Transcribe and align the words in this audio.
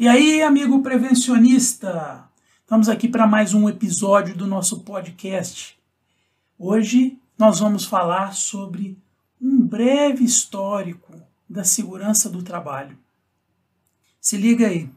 E 0.00 0.08
aí, 0.08 0.40
amigo 0.40 0.80
prevencionista? 0.80 2.24
Estamos 2.62 2.88
aqui 2.88 3.06
para 3.06 3.26
mais 3.26 3.52
um 3.52 3.68
episódio 3.68 4.34
do 4.34 4.46
nosso 4.46 4.80
podcast. 4.80 5.78
Hoje 6.58 7.18
nós 7.38 7.60
vamos 7.60 7.84
falar 7.84 8.32
sobre 8.32 8.96
um 9.38 9.60
breve 9.60 10.24
histórico 10.24 11.12
da 11.46 11.64
segurança 11.64 12.30
do 12.30 12.42
trabalho. 12.42 12.96
Se 14.18 14.38
liga 14.38 14.68
aí. 14.68 14.88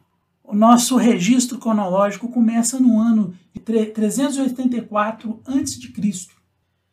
O 0.42 0.56
nosso 0.56 0.96
registro 0.96 1.58
cronológico 1.58 2.30
começa 2.30 2.80
no 2.80 2.98
ano 2.98 3.38
de 3.54 3.60
384 3.60 5.42
a.C., 5.46 6.28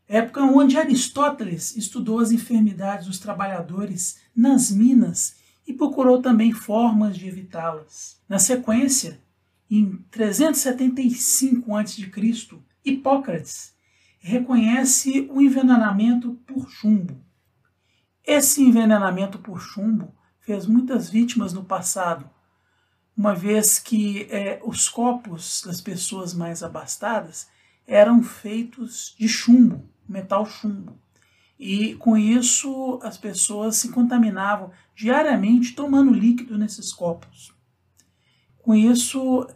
época 0.08 0.42
onde 0.42 0.76
Aristóteles 0.76 1.76
estudou 1.76 2.18
as 2.18 2.32
enfermidades 2.32 3.06
dos 3.06 3.20
trabalhadores 3.20 4.18
nas 4.34 4.68
minas 4.72 5.38
e 5.66 5.72
procurou 5.72 6.20
também 6.20 6.52
formas 6.52 7.16
de 7.16 7.28
evitá-las. 7.28 8.20
Na 8.28 8.38
sequência, 8.38 9.20
em 9.70 10.04
375 10.10 11.76
a.C., 11.76 12.60
Hipócrates 12.84 13.74
reconhece 14.18 15.28
o 15.30 15.40
envenenamento 15.40 16.34
por 16.46 16.68
chumbo. 16.70 17.22
Esse 18.24 18.62
envenenamento 18.62 19.38
por 19.38 19.60
chumbo 19.60 20.14
fez 20.40 20.66
muitas 20.66 21.08
vítimas 21.08 21.52
no 21.52 21.64
passado, 21.64 22.28
uma 23.16 23.34
vez 23.34 23.78
que 23.78 24.26
é, 24.30 24.60
os 24.64 24.88
copos 24.88 25.62
das 25.64 25.80
pessoas 25.80 26.32
mais 26.32 26.62
abastadas 26.62 27.48
eram 27.86 28.22
feitos 28.22 29.14
de 29.18 29.28
chumbo, 29.28 29.88
metal 30.08 30.46
chumbo. 30.46 30.98
E 31.62 31.94
com 31.96 32.16
isso 32.16 32.98
as 33.02 33.18
pessoas 33.18 33.76
se 33.76 33.90
contaminavam 33.90 34.70
diariamente 34.96 35.74
tomando 35.74 36.10
líquido 36.10 36.56
nesses 36.56 36.90
copos. 36.90 37.54
Com 38.56 38.74
isso 38.74 39.46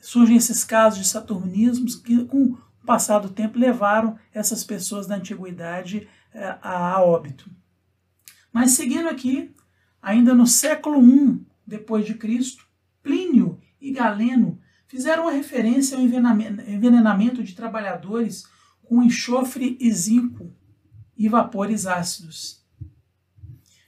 surgem 0.00 0.38
esses 0.38 0.64
casos 0.64 1.00
de 1.00 1.06
saturnismos 1.06 1.96
que, 1.96 2.24
com 2.24 2.44
o 2.44 2.58
passar 2.86 3.18
do 3.18 3.28
tempo, 3.28 3.58
levaram 3.58 4.18
essas 4.32 4.64
pessoas 4.64 5.06
da 5.06 5.16
antiguidade 5.16 6.08
eh, 6.32 6.58
a 6.62 6.98
óbito. 7.02 7.50
Mas 8.50 8.70
seguindo 8.70 9.10
aqui, 9.10 9.54
ainda 10.00 10.32
no 10.32 10.46
século 10.46 11.06
I 11.06 11.44
depois 11.66 12.06
de 12.06 12.14
Cristo, 12.14 12.66
Plínio 13.02 13.60
e 13.78 13.92
Galeno 13.92 14.58
fizeram 14.88 15.24
uma 15.24 15.32
referência 15.32 15.98
ao 15.98 16.02
envenenamento 16.02 17.44
de 17.44 17.54
trabalhadores 17.54 18.46
com 18.82 19.02
enxofre 19.02 19.76
e 19.78 19.92
zinco 19.92 20.58
e 21.20 21.28
vapores 21.28 21.86
ácidos. 21.86 22.64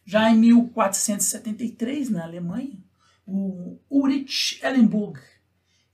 Já 0.04 0.30
em 0.30 0.36
1473, 0.36 2.10
na 2.10 2.24
Alemanha, 2.24 2.78
o 3.26 3.78
Ulrich 3.90 4.60
Ellenburg 4.62 5.18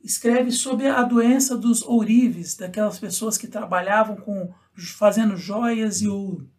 escreve 0.02 0.50
sobre 0.50 0.88
a 0.88 1.00
doença 1.04 1.56
dos 1.56 1.80
ourives, 1.82 2.56
daquelas 2.56 2.98
pessoas 2.98 3.38
que 3.38 3.46
trabalhavam 3.46 4.16
com 4.16 4.52
fazendo 4.96 5.36
joias 5.36 6.02
e 6.02 6.08
ouro. 6.08 6.50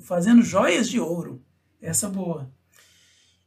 Fazendo 0.00 0.42
joias 0.42 0.90
de 0.90 1.00
ouro. 1.00 1.42
Essa 1.80 2.10
boa. 2.10 2.52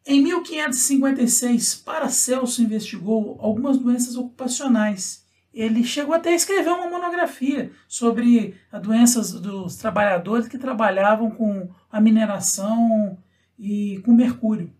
Em 0.04 0.24
1556, 0.24 1.76
Paracelso 1.76 2.64
investigou 2.64 3.38
algumas 3.40 3.78
doenças 3.78 4.16
ocupacionais 4.16 5.24
ele 5.54 5.84
chegou 5.84 6.14
até 6.14 6.30
a 6.30 6.36
escrever 6.36 6.70
uma 6.70 6.90
monografia 6.90 7.72
sobre 7.88 8.56
as 8.72 8.82
doenças 8.82 9.34
dos 9.34 9.76
trabalhadores 9.76 10.48
que 10.48 10.58
trabalhavam 10.58 11.30
com 11.32 11.70
a 11.92 12.00
mineração 12.00 13.18
e 13.60 14.02
com 14.06 14.14
mercúrio. 14.14 14.74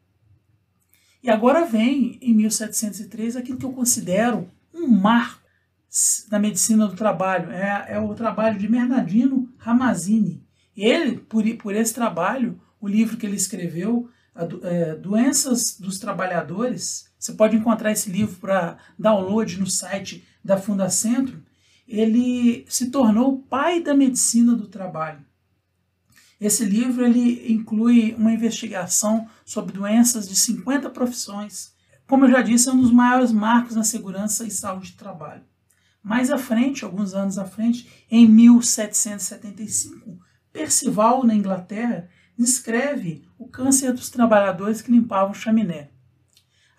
E 1.24 1.30
agora 1.30 1.66
vem, 1.66 2.18
em 2.22 2.34
1703, 2.34 3.36
aquilo 3.36 3.58
que 3.58 3.66
eu 3.66 3.74
considero 3.74 4.50
um 4.74 4.88
marco 4.88 5.42
da 6.30 6.40
medicina 6.40 6.88
do 6.88 6.96
trabalho. 6.96 7.52
É, 7.52 7.86
é 7.90 8.00
o 8.00 8.16
trabalho 8.16 8.58
de 8.58 8.68
Bernardino 8.68 9.54
Ramazzini. 9.58 10.44
Ele, 10.76 11.18
por, 11.18 11.44
por 11.58 11.76
esse 11.76 11.94
trabalho, 11.94 12.60
o 12.80 12.88
livro 12.88 13.18
que 13.18 13.26
ele 13.26 13.36
escreveu, 13.36 14.10
a, 14.34 14.48
é, 14.64 14.96
Doenças 14.96 15.78
dos 15.78 16.00
Trabalhadores, 16.00 17.12
você 17.20 17.34
pode 17.34 17.56
encontrar 17.56 17.92
esse 17.92 18.10
livro 18.10 18.38
para 18.40 18.78
download 18.98 19.60
no 19.60 19.68
site 19.68 20.26
da 20.44 20.58
Fundacentro, 20.58 21.44
ele 21.88 22.66
se 22.70 22.90
tornou 22.90 23.34
o 23.34 23.40
pai 23.40 23.82
da 23.82 23.94
medicina 23.94 24.56
do 24.56 24.68
trabalho. 24.68 25.26
Esse 26.40 26.66
livro 26.66 27.06
ele 27.06 27.54
inclui 27.54 28.16
uma 28.16 28.34
investigação 28.34 29.28
sobre 29.46 29.74
doenças 29.74 30.28
de 30.28 30.36
50 30.36 30.90
profissões. 30.90 31.74
Como 32.08 32.26
eu 32.26 32.32
já 32.32 32.42
disse, 32.42 32.68
é 32.68 32.72
um 32.72 32.82
dos 32.82 32.92
maiores 32.92 33.32
marcos 33.32 33.76
na 33.76 33.84
segurança 33.84 34.44
e 34.44 34.50
saúde 34.50 34.92
de 34.92 34.98
trabalho. 34.98 35.44
Mais 36.02 36.32
à 36.32 36.38
frente, 36.38 36.84
alguns 36.84 37.14
anos 37.14 37.38
à 37.38 37.46
frente, 37.46 37.88
em 38.10 38.28
1775, 38.28 40.20
Percival, 40.52 41.24
na 41.24 41.36
Inglaterra, 41.36 42.10
descreve 42.38 43.24
o 43.38 43.48
câncer 43.48 43.94
dos 43.94 44.10
trabalhadores 44.10 44.82
que 44.82 44.92
limpavam 44.92 45.34
chaminé. 45.34 45.92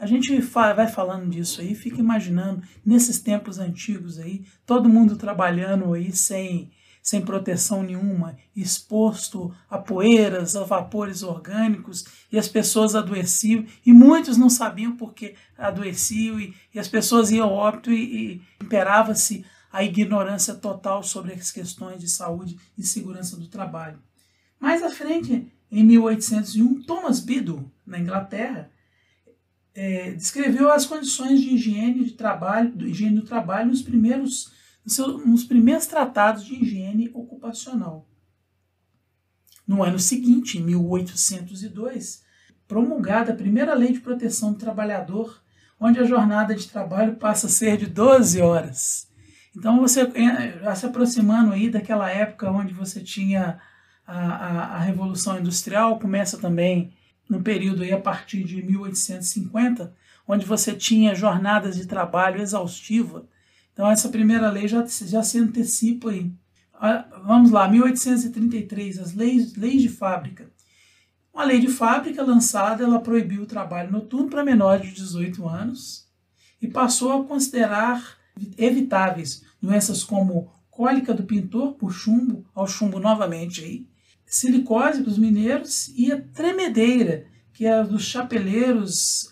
A 0.03 0.07
gente 0.07 0.37
vai 0.41 0.89
falando 0.89 1.31
disso 1.31 1.61
aí, 1.61 1.77
fica 1.77 2.01
imaginando 2.01 2.61
nesses 2.85 3.21
tempos 3.21 3.61
antigos 3.61 4.19
aí, 4.19 4.45
todo 4.67 4.89
mundo 4.89 5.15
trabalhando 5.15 5.95
aí 5.95 6.11
sem, 6.11 6.73
sem 7.01 7.21
proteção 7.21 7.85
nenhuma, 7.85 8.37
exposto 8.57 9.55
a 9.71 9.79
poeiras, 9.79 10.57
a 10.57 10.65
vapores 10.65 11.23
orgânicos, 11.23 12.05
e 12.33 12.37
as 12.37 12.49
pessoas 12.49 12.97
adoeciam, 12.97 13.65
e 13.87 13.93
muitos 13.93 14.37
não 14.37 14.51
sabiam 14.51 14.97
porque 14.97 15.37
adoeciam, 15.57 16.41
e, 16.41 16.53
e 16.75 16.81
as 16.81 16.89
pessoas 16.89 17.31
iam 17.31 17.53
óbito 17.53 17.93
e, 17.93 18.33
e 18.33 18.43
imperava-se 18.61 19.47
a 19.73 19.85
ignorância 19.85 20.55
total 20.55 21.05
sobre 21.05 21.33
as 21.33 21.53
questões 21.53 22.01
de 22.01 22.11
saúde 22.11 22.59
e 22.77 22.83
segurança 22.83 23.37
do 23.37 23.47
trabalho. 23.47 24.01
Mais 24.59 24.83
à 24.83 24.91
frente, 24.91 25.47
em 25.71 25.85
1801, 25.85 26.83
Thomas 26.83 27.21
Biddle, 27.21 27.71
na 27.87 28.01
Inglaterra, 28.01 28.72
é, 29.75 30.13
descreveu 30.13 30.71
as 30.71 30.87
condições 30.87 31.41
de 31.41 31.55
higiene 31.55 32.05
de 32.05 32.13
trabalho, 32.13 32.71
do 32.73 32.87
higiene 32.87 33.17
do 33.17 33.27
trabalho 33.27 33.69
nos 33.69 33.83
primeiros, 33.83 34.53
nos 35.25 35.45
primeiros 35.45 35.87
tratados 35.87 36.45
de 36.45 36.55
higiene 36.55 37.11
ocupacional. 37.15 38.07
No 39.67 39.83
ano 39.83 39.99
seguinte, 39.99 40.59
em 40.59 40.63
1802, 40.63 42.23
promulgada 42.69 43.33
a 43.33 43.37
primeira 43.37 43.75
lei 43.75 43.93
de 43.93 44.01
proteção 44.01 44.53
do 44.53 44.59
trabalhador, 44.59 45.43
onde 45.79 45.99
a 45.99 46.05
jornada 46.05 46.55
de 46.55 46.69
trabalho 46.69 47.17
passa 47.17 47.47
a 47.47 47.51
ser 47.51 47.77
de 47.77 47.87
12 47.87 48.41
horas. 48.41 49.09
Então 49.57 49.81
você 49.81 50.03
é, 50.03 50.75
se 50.75 50.87
aproximando 50.87 51.53
aí 51.53 51.71
daquela 51.71 52.11
época 52.11 52.51
onde 52.51 52.73
você 52.73 53.01
tinha 53.01 53.59
a, 54.07 54.19
a, 54.19 54.65
a 54.77 54.79
Revolução 54.81 55.39
Industrial, 55.39 55.99
começa 55.99 56.39
também 56.39 56.95
no 57.33 57.43
período 57.43 57.83
aí 57.83 57.93
a 57.93 58.01
partir 58.01 58.45
de 58.45 58.63
1850, 58.63 59.95
onde 60.29 60.45
você 60.45 60.75
tinha 60.75 61.15
jornadas 61.15 61.77
de 61.77 61.87
trabalho 61.87 62.43
exaustiva. 62.43 63.27
Então 63.73 63.91
essa 63.91 64.11
primeira 64.11 64.51
lei 64.51 64.69
já, 64.69 64.85
já 64.85 65.23
se 65.23 65.39
antecipa 65.39 66.11
aí. 66.11 66.31
Ah, 66.75 67.07
vamos 67.25 67.51
lá, 67.51 67.67
1833, 67.69 68.99
as 68.99 69.15
leis, 69.15 69.57
leis 69.57 69.81
de 69.81 69.89
fábrica. 69.89 70.51
Uma 71.33 71.45
lei 71.45 71.59
de 71.59 71.69
fábrica 71.69 72.23
lançada, 72.23 72.85
ela 72.85 73.01
proibiu 73.01 73.43
o 73.43 73.47
trabalho 73.47 73.91
noturno 73.91 74.29
para 74.29 74.45
menores 74.45 74.89
de 74.89 74.95
18 74.97 75.49
anos 75.49 76.07
e 76.61 76.69
passou 76.69 77.13
a 77.13 77.25
considerar 77.25 78.19
evitáveis 78.59 79.43
doenças 79.61 80.05
como 80.05 80.53
cólica 80.71 81.15
do 81.15 81.23
pintor 81.23 81.73
por 81.75 81.93
chumbo, 81.93 82.45
ao 82.55 82.67
chumbo 82.67 83.01
novamente 83.01 83.65
aí, 83.65 83.87
silicose 84.33 85.03
dos 85.03 85.19
mineiros 85.19 85.89
e 85.95 86.11
a 86.11 86.19
tremedeira, 86.19 87.27
que 87.53 87.67
é 87.67 87.85
dos 87.85 88.03
chapeleiros 88.03 89.31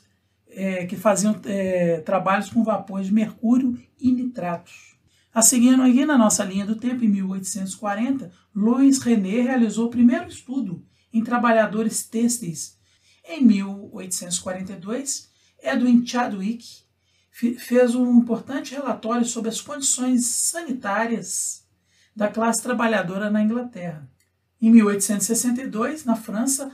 é, 0.51 0.85
que 0.85 0.95
faziam 0.95 1.41
é, 1.47 2.03
trabalhos 2.03 2.51
com 2.51 2.63
vapores 2.63 3.07
de 3.07 3.15
mercúrio 3.15 3.81
e 3.99 4.13
nitratos. 4.13 4.95
A 5.33 5.41
seguindo 5.41 5.83
aqui 5.83 6.05
na 6.05 6.19
nossa 6.19 6.45
linha 6.45 6.67
do 6.67 6.77
tempo, 6.77 7.03
em 7.03 7.09
1840, 7.09 8.31
Louis 8.55 8.99
René 8.99 9.41
realizou 9.41 9.87
o 9.87 9.91
primeiro 9.91 10.29
estudo 10.29 10.85
em 11.11 11.25
trabalhadores 11.25 12.03
têxteis. 12.03 12.77
Em 13.27 13.43
1842, 13.43 15.31
Edwin 15.63 16.05
Chadwick 16.07 16.63
fez 17.59 17.95
um 17.95 18.19
importante 18.19 18.75
relatório 18.75 19.25
sobre 19.25 19.49
as 19.49 19.63
condições 19.63 20.27
sanitárias 20.27 21.65
da 22.15 22.29
classe 22.29 22.63
trabalhadora 22.63 23.31
na 23.31 23.43
Inglaterra. 23.43 24.07
Em 24.61 24.71
1862, 24.71 26.05
na 26.05 26.15
França, 26.15 26.71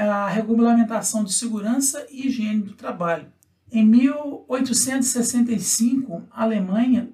a 0.00 0.28
regulamentação 0.28 1.22
de 1.22 1.32
segurança 1.32 2.04
e 2.10 2.26
higiene 2.26 2.62
do 2.62 2.74
trabalho. 2.74 3.32
Em 3.70 3.84
1865, 3.84 6.26
a 6.30 6.42
Alemanha 6.42 7.10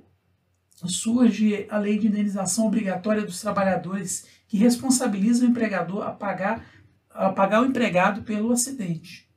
surge 0.86 1.66
a 1.70 1.78
lei 1.78 1.98
de 1.98 2.06
indenização 2.06 2.66
obrigatória 2.66 3.22
dos 3.22 3.40
trabalhadores, 3.40 4.26
que 4.48 4.56
responsabiliza 4.56 5.44
o 5.44 5.48
empregador 5.48 6.06
a 6.06 6.10
pagar, 6.10 6.64
a 7.10 7.30
pagar 7.30 7.62
o 7.62 7.66
empregado 7.66 8.22
pelo 8.22 8.52
acidente. 8.52 9.28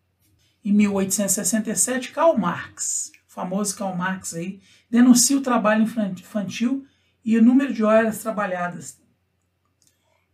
Em 0.64 0.72
1867, 0.72 2.12
Karl 2.12 2.38
Marx, 2.38 3.12
famoso 3.28 3.76
Karl 3.76 3.96
Marx 3.96 4.34
aí, 4.34 4.62
denuncia 4.90 5.38
o 5.38 5.42
trabalho 5.42 5.84
infantil 5.84 6.86
e 7.24 7.38
o 7.38 7.44
número 7.44 7.72
de 7.74 7.84
horas 7.84 8.20
trabalhadas. 8.20 9.00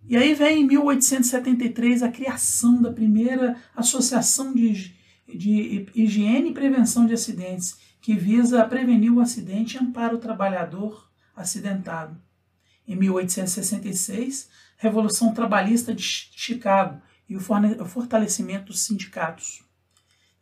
E 0.07 0.17
aí 0.17 0.33
vem 0.33 0.61
em 0.61 0.67
1873 0.67 2.03
a 2.03 2.11
criação 2.11 2.81
da 2.81 2.91
primeira 2.91 3.55
Associação 3.75 4.53
de, 4.53 4.94
de 5.27 5.88
Higiene 5.95 6.50
e 6.50 6.53
Prevenção 6.53 7.05
de 7.05 7.13
Acidentes, 7.13 7.77
que 8.01 8.13
visa 8.13 8.65
prevenir 8.65 9.13
o 9.13 9.21
acidente 9.21 9.77
e 9.77 9.79
ampara 9.79 10.13
o 10.13 10.19
trabalhador 10.19 11.09
acidentado. 11.35 12.19
Em 12.85 12.95
1866, 12.97 14.50
Revolução 14.77 15.33
Trabalhista 15.33 15.95
de 15.95 16.03
Chicago 16.03 17.01
e 17.29 17.38
o 17.38 17.39
fortalecimento 17.39 18.65
dos 18.65 18.81
sindicatos. 18.81 19.63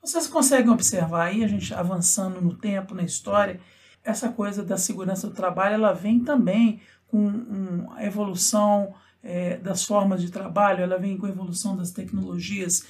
Vocês 0.02 0.26
conseguem 0.26 0.72
observar 0.72 1.28
aí, 1.28 1.44
a 1.44 1.48
gente 1.48 1.72
avançando 1.76 2.42
no 2.42 2.56
tempo, 2.56 2.96
na 2.96 3.04
história, 3.04 3.62
essa 4.04 4.30
coisa 4.30 4.64
da 4.64 4.76
segurança 4.76 5.28
do 5.28 5.34
trabalho, 5.36 5.76
ela 5.76 5.94
vem 5.94 6.20
também 6.20 6.82
com 7.08 7.28
um, 7.28 7.92
a 7.92 8.04
evolução 8.04 8.96
é, 9.24 9.58
das 9.58 9.84
formas 9.84 10.22
de 10.22 10.32
trabalho, 10.32 10.84
ela 10.84 10.98
vem 10.98 11.18
com 11.18 11.26
a 11.26 11.30
evolução 11.30 11.76
das 11.76 11.92
tecnologias, 11.92 12.86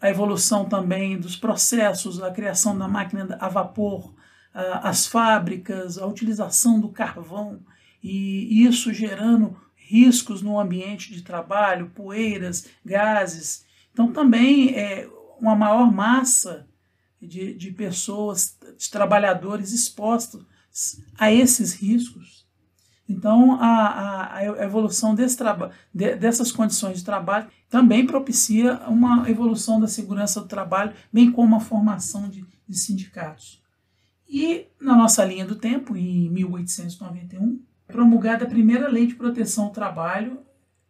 a 0.00 0.10
evolução 0.10 0.64
também 0.64 1.18
dos 1.18 1.36
processos, 1.36 2.20
a 2.22 2.30
criação 2.30 2.76
da 2.76 2.88
máquina 2.88 3.36
a 3.40 3.48
vapor, 3.48 4.12
as 4.82 5.06
fábricas, 5.06 5.98
a 5.98 6.06
utilização 6.06 6.80
do 6.80 6.88
carvão, 6.88 7.60
e 8.02 8.64
isso 8.64 8.92
gerando 8.92 9.56
riscos 9.76 10.42
no 10.42 10.58
ambiente 10.58 11.12
de 11.12 11.22
trabalho, 11.22 11.90
poeiras, 11.94 12.66
gases. 12.84 13.64
Então, 13.92 14.12
também 14.12 14.74
é 14.74 15.08
uma 15.40 15.56
maior 15.56 15.90
massa 15.92 16.66
de, 17.20 17.54
de 17.54 17.72
pessoas, 17.72 18.56
de 18.76 18.90
trabalhadores 18.90 19.72
expostos 19.72 20.44
a 21.16 21.32
esses 21.32 21.74
riscos. 21.74 22.46
Então, 23.08 23.54
a, 23.54 23.66
a, 23.66 24.38
a 24.38 24.64
evolução 24.64 25.14
desse 25.14 25.38
de, 25.94 26.14
dessas 26.16 26.52
condições 26.52 26.98
de 26.98 27.04
trabalho 27.04 27.48
também 27.70 28.06
propicia 28.06 28.80
uma 28.86 29.28
evolução 29.30 29.80
da 29.80 29.86
segurança 29.86 30.40
do 30.40 30.46
trabalho, 30.46 30.92
bem 31.10 31.32
como 31.32 31.56
a 31.56 31.60
formação 31.60 32.28
de, 32.28 32.44
de 32.68 32.78
sindicatos. 32.78 33.62
E, 34.28 34.66
na 34.78 34.94
nossa 34.94 35.24
linha 35.24 35.46
do 35.46 35.56
tempo, 35.56 35.96
em 35.96 36.28
1891, 36.28 37.62
promulgada 37.86 38.44
a 38.44 38.48
primeira 38.48 38.88
lei 38.88 39.06
de 39.06 39.14
proteção 39.14 39.64
ao 39.64 39.70
trabalho 39.70 40.40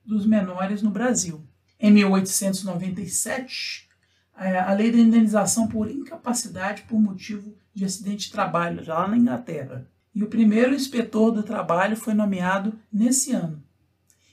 dos 0.05 0.27
menores 0.27 0.83
no 0.83 0.91
Brasil. 0.91 1.47
Em 1.79 1.93
1897, 1.93 3.89
é, 4.37 4.59
a 4.59 4.73
lei 4.73 4.91
da 4.91 4.99
indenização 4.99 5.69
por 5.69 5.89
incapacidade 5.89 6.83
por 6.83 6.99
motivo 7.01 7.57
de 7.73 7.85
acidente 7.85 8.27
de 8.27 8.33
trabalho, 8.33 8.83
já 8.83 8.95
lá 8.95 9.07
na 9.07 9.17
Inglaterra. 9.17 9.87
E 10.19 10.25
o 10.25 10.27
primeiro 10.27 10.75
inspetor 10.75 11.31
do 11.31 11.45
trabalho 11.45 11.97
foi 11.97 12.13
nomeado 12.13 12.77
nesse 12.93 13.31
ano. 13.31 13.63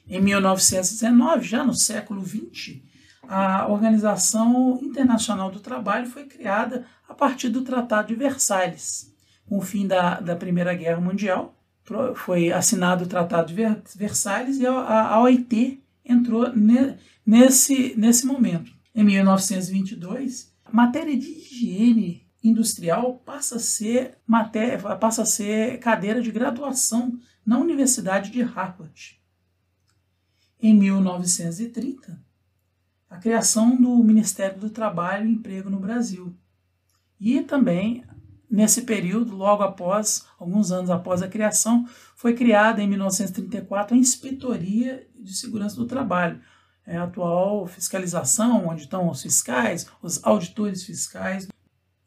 Em 0.09 0.19
1919, 0.19 1.47
já 1.47 1.63
no 1.63 1.75
século 1.75 2.25
XX, 2.25 2.81
a 3.27 3.67
Organização 3.67 4.79
Internacional 4.81 5.51
do 5.51 5.59
Trabalho 5.59 6.07
foi 6.07 6.25
criada 6.25 6.87
a 7.07 7.13
partir 7.13 7.49
do 7.49 7.61
Tratado 7.61 8.07
de 8.07 8.15
Versalhes. 8.15 9.13
Com 9.45 9.59
o 9.59 9.61
fim 9.61 9.85
da, 9.85 10.19
da 10.19 10.35
Primeira 10.35 10.73
Guerra 10.73 10.99
Mundial, 10.99 11.55
foi 12.15 12.51
assinado 12.51 13.03
o 13.03 13.07
Tratado 13.07 13.53
de 13.53 13.95
Versalhes 13.95 14.57
e 14.57 14.65
a, 14.65 15.21
OIT 15.21 15.83
entrou 16.03 16.51
ne, 16.51 16.95
nesse, 17.23 17.93
nesse 17.95 18.25
momento. 18.25 18.71
Em 18.95 19.03
1922, 19.03 20.51
a 20.65 20.71
matéria 20.75 21.15
de 21.15 21.27
higiene 21.27 22.24
industrial 22.49 23.15
passa 23.25 23.55
a 23.55 23.59
ser 23.59 24.17
matéria, 24.25 24.95
passa 24.97 25.23
a 25.23 25.25
ser 25.25 25.79
cadeira 25.79 26.21
de 26.21 26.31
graduação 26.31 27.17
na 27.45 27.57
Universidade 27.57 28.31
de 28.31 28.41
Harvard. 28.41 29.21
Em 30.61 30.73
1930, 30.73 32.23
a 33.09 33.17
criação 33.17 33.75
do 33.75 33.97
Ministério 34.03 34.59
do 34.59 34.69
Trabalho 34.69 35.27
e 35.27 35.31
Emprego 35.31 35.69
no 35.69 35.79
Brasil. 35.79 36.35
E 37.19 37.41
também 37.41 38.03
nesse 38.49 38.83
período, 38.83 39.35
logo 39.35 39.63
após, 39.63 40.25
alguns 40.39 40.71
anos 40.71 40.89
após 40.89 41.21
a 41.21 41.27
criação, 41.27 41.85
foi 42.15 42.33
criada 42.33 42.81
em 42.81 42.87
1934 42.87 43.95
a 43.95 43.99
Inspetoria 43.99 45.07
de 45.13 45.35
Segurança 45.35 45.75
do 45.75 45.85
Trabalho, 45.85 46.39
é 46.87 46.97
a 46.97 47.03
atual 47.03 47.65
fiscalização, 47.65 48.67
onde 48.67 48.83
estão 48.83 49.09
os 49.09 49.21
fiscais, 49.21 49.87
os 50.01 50.23
auditores 50.23 50.83
fiscais. 50.83 51.47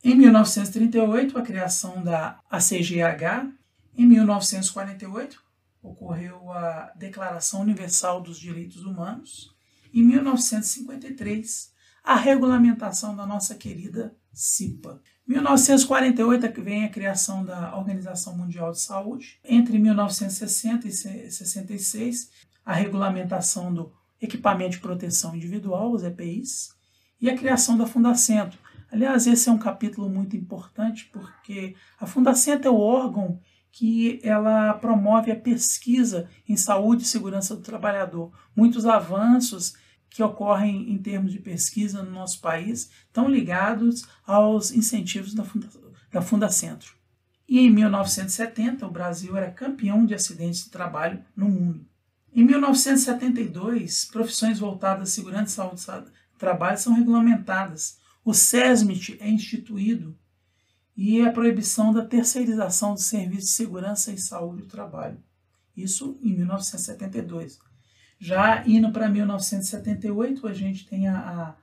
Em 0.08 0.14
1938, 0.14 1.38
a 1.38 1.42
criação 1.42 2.02
da 2.02 2.40
ACGH. 2.50 3.52
Em 3.94 4.06
1948, 4.06 5.38
ocorreu 5.82 6.50
a 6.50 6.90
Declaração 6.96 7.60
Universal 7.60 8.22
dos 8.22 8.40
Direitos 8.40 8.86
Humanos. 8.86 9.54
Em 9.92 10.02
1953, 10.02 11.74
a 12.02 12.16
regulamentação 12.16 13.14
da 13.14 13.26
nossa 13.26 13.54
querida 13.54 14.16
CIPA. 14.32 14.98
1948 15.26 16.62
vem 16.62 16.86
a 16.86 16.88
criação 16.88 17.44
da 17.44 17.76
Organização 17.76 18.34
Mundial 18.34 18.72
de 18.72 18.80
Saúde. 18.80 19.38
Entre 19.44 19.78
1960 19.78 20.88
e 20.88 21.30
66, 21.30 22.30
a 22.64 22.72
regulamentação 22.72 23.74
do 23.74 23.92
Equipamento 24.18 24.70
de 24.70 24.78
Proteção 24.78 25.36
Individual, 25.36 25.92
os 25.92 26.02
EPIs, 26.02 26.70
e 27.20 27.28
a 27.28 27.36
criação 27.36 27.76
da 27.76 27.86
Fundacentro. 27.86 28.58
Aliás, 28.90 29.26
esse 29.26 29.48
é 29.48 29.52
um 29.52 29.58
capítulo 29.58 30.08
muito 30.08 30.36
importante 30.36 31.08
porque 31.12 31.74
a 32.00 32.06
Fundacentro 32.06 32.68
é 32.68 32.70
o 32.70 32.78
órgão 32.78 33.40
que 33.70 34.18
ela 34.22 34.72
promove 34.74 35.30
a 35.30 35.36
pesquisa 35.36 36.28
em 36.48 36.56
saúde 36.56 37.02
e 37.02 37.06
segurança 37.06 37.54
do 37.54 37.62
trabalhador. 37.62 38.32
Muitos 38.56 38.86
avanços 38.86 39.74
que 40.08 40.22
ocorrem 40.22 40.90
em 40.90 40.98
termos 40.98 41.32
de 41.32 41.38
pesquisa 41.38 42.02
no 42.02 42.10
nosso 42.10 42.40
país 42.40 42.90
estão 43.06 43.28
ligados 43.28 44.06
aos 44.26 44.72
incentivos 44.72 45.34
da, 45.34 45.44
Funda, 45.44 45.68
da 46.10 46.22
Fundacentro. 46.22 46.94
E 47.48 47.60
em 47.60 47.70
1970, 47.70 48.86
o 48.86 48.90
Brasil 48.90 49.36
era 49.36 49.50
campeão 49.50 50.04
de 50.04 50.14
acidentes 50.14 50.64
de 50.64 50.70
trabalho 50.70 51.22
no 51.36 51.48
mundo. 51.48 51.86
Em 52.32 52.44
1972, 52.44 54.06
profissões 54.06 54.58
voltadas 54.58 55.08
à 55.08 55.12
segurança 55.12 55.52
e 55.52 55.54
saúde 55.54 55.76
do 55.76 56.38
trabalho 56.38 56.78
são 56.78 56.94
regulamentadas. 56.94 57.98
O 58.28 58.34
SESMIT 58.34 59.16
é 59.20 59.30
instituído 59.30 60.14
e 60.94 61.22
a 61.22 61.32
proibição 61.32 61.94
da 61.94 62.04
terceirização 62.04 62.92
de 62.92 63.02
serviços 63.02 63.46
de 63.46 63.52
segurança 63.52 64.12
e 64.12 64.18
saúde 64.18 64.64
do 64.64 64.68
trabalho. 64.68 65.16
Isso 65.74 66.20
em 66.22 66.36
1972. 66.36 67.58
Já 68.20 68.62
indo 68.66 68.92
para 68.92 69.08
1978, 69.08 70.46
a 70.46 70.52
gente 70.52 70.86
tem 70.86 71.08
a, 71.08 71.16
a, 71.16 71.54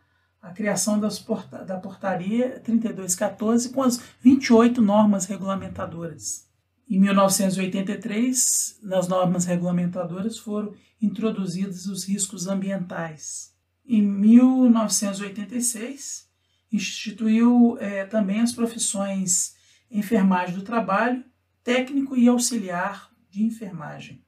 a 0.50 0.54
criação 0.54 1.00
porta, 1.24 1.64
da 1.64 1.78
portaria 1.78 2.60
3214 2.62 3.70
com 3.70 3.84
as 3.84 4.02
28 4.20 4.82
normas 4.82 5.26
regulamentadoras. 5.26 6.50
Em 6.90 7.00
1983, 7.00 8.80
nas 8.82 9.08
normas 9.08 9.46
regulamentadoras 9.46 10.40
foram 10.40 10.74
introduzidos 11.00 11.86
os 11.86 12.06
riscos 12.06 12.48
ambientais. 12.48 13.54
Em 13.88 14.02
1986, 14.02 16.26
instituiu 16.72 17.78
é, 17.80 18.06
também 18.06 18.42
as 18.42 18.52
profissões 18.52 19.56
enfermagem 19.90 20.56
do 20.56 20.64
trabalho, 20.64 21.24
técnico 21.64 22.16
e 22.16 22.28
auxiliar 22.28 23.12
de 23.30 23.44
enfermagem. 23.44 24.24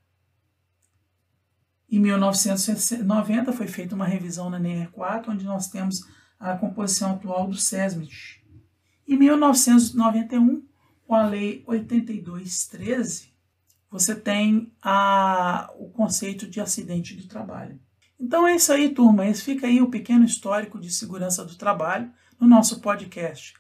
Em 1.90 2.00
1990 2.00 3.54
foi 3.54 3.68
feita 3.68 3.96
uma 3.96 4.06
revisão 4.06 4.50
na 4.50 4.60
NR4, 4.60 5.30
onde 5.30 5.46
nós 5.46 5.70
temos 5.70 6.02
a 6.40 6.56
composição 6.56 7.14
atual 7.14 7.48
do 7.48 7.56
SESMIT. 7.56 8.44
Em 9.08 9.18
1991, 9.18 10.66
com 11.06 11.16
a 11.16 11.26
Lei 11.26 11.64
8213, 11.66 13.34
você 13.90 14.14
tem 14.14 14.74
a, 14.82 15.72
o 15.78 15.90
conceito 15.90 16.46
de 16.46 16.60
acidente 16.60 17.16
do 17.16 17.28
trabalho. 17.28 17.80
Então 18.20 18.46
é 18.46 18.56
isso 18.56 18.74
aí, 18.74 18.90
turma. 18.90 19.26
Esse 19.26 19.44
fica 19.44 19.68
aí 19.68 19.82
o 19.82 19.90
pequeno 19.90 20.26
histórico 20.26 20.80
de 20.80 20.92
segurança 20.92 21.46
do 21.46 21.56
trabalho 21.56 22.12
no 22.40 22.48
nosso 22.48 22.80
podcast. 22.82 23.54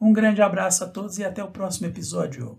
Um 0.00 0.12
grande 0.12 0.40
abraço 0.40 0.84
a 0.84 0.88
todos 0.88 1.18
e 1.18 1.24
até 1.24 1.42
o 1.42 1.50
próximo 1.50 1.86
episódio. 1.86 2.58